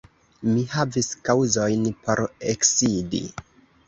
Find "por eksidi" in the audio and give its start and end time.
2.07-3.21